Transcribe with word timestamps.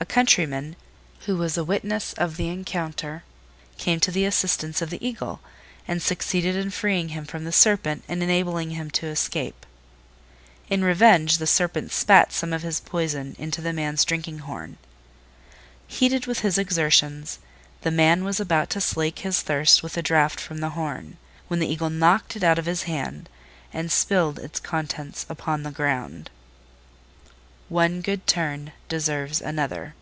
A 0.00 0.06
countryman, 0.06 0.76
who 1.20 1.34
was 1.38 1.56
a 1.56 1.64
witness 1.64 2.12
of 2.12 2.36
the 2.36 2.48
encounter, 2.50 3.24
came 3.78 4.00
to 4.00 4.10
the 4.10 4.26
assistance 4.26 4.82
of 4.82 4.90
the 4.90 5.02
Eagle, 5.04 5.40
and 5.88 6.02
succeeded 6.02 6.54
in 6.54 6.70
freeing 6.70 7.08
him 7.08 7.24
from 7.24 7.44
the 7.44 7.50
Serpent 7.52 8.04
and 8.06 8.22
enabling 8.22 8.72
him 8.72 8.90
to 8.90 9.06
escape. 9.06 9.64
In 10.68 10.84
revenge 10.84 11.38
the 11.38 11.46
Serpent 11.46 11.90
spat 11.90 12.34
some 12.34 12.52
of 12.52 12.60
his 12.62 12.80
poison 12.80 13.34
into 13.38 13.62
the 13.62 13.72
man's 13.72 14.04
drinking 14.04 14.40
horn. 14.40 14.76
Heated 15.86 16.26
with 16.26 16.40
his 16.40 16.58
exertions, 16.58 17.38
the 17.80 17.90
man 17.90 18.24
was 18.24 18.38
about 18.38 18.68
to 18.70 18.82
slake 18.82 19.20
his 19.20 19.40
thirst 19.40 19.82
with 19.82 19.96
a 19.96 20.02
draught 20.02 20.38
from 20.38 20.58
the 20.58 20.70
horn, 20.70 21.16
when 21.48 21.60
the 21.60 21.66
Eagle 21.68 21.88
knocked 21.90 22.36
it 22.36 22.44
out 22.44 22.58
of 22.58 22.66
his 22.66 22.82
hand, 22.82 23.30
and 23.72 23.90
spilled 23.90 24.38
its 24.38 24.60
contents 24.60 25.24
upon 25.30 25.62
the 25.62 25.70
ground. 25.70 26.28
One 27.70 28.02
good 28.02 28.26
turn 28.26 28.72
deserves 28.90 29.40
another. 29.40 29.94